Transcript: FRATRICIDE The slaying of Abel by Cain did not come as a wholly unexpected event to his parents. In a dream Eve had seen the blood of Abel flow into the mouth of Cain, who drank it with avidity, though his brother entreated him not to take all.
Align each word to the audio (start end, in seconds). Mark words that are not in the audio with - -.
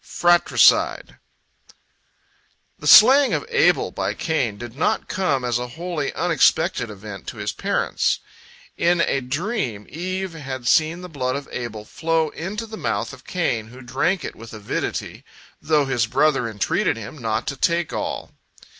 FRATRICIDE 0.03 1.19
The 2.79 2.87
slaying 2.87 3.33
of 3.35 3.45
Abel 3.49 3.91
by 3.91 4.15
Cain 4.15 4.57
did 4.57 4.75
not 4.75 5.07
come 5.07 5.45
as 5.45 5.59
a 5.59 5.67
wholly 5.77 6.11
unexpected 6.15 6.89
event 6.89 7.27
to 7.27 7.37
his 7.37 7.51
parents. 7.51 8.17
In 8.77 9.01
a 9.01 9.21
dream 9.21 9.85
Eve 9.87 10.33
had 10.33 10.67
seen 10.67 11.01
the 11.01 11.07
blood 11.07 11.35
of 11.35 11.47
Abel 11.51 11.85
flow 11.85 12.29
into 12.29 12.65
the 12.65 12.77
mouth 12.77 13.13
of 13.13 13.27
Cain, 13.27 13.67
who 13.67 13.81
drank 13.83 14.25
it 14.25 14.35
with 14.35 14.53
avidity, 14.55 15.23
though 15.61 15.85
his 15.85 16.07
brother 16.07 16.49
entreated 16.49 16.97
him 16.97 17.19
not 17.19 17.45
to 17.45 17.55
take 17.55 17.93
all. 17.93 18.31